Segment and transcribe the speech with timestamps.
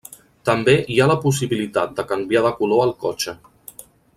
[0.49, 3.37] També hi ha la possibilitat de canviar de color el cotxe.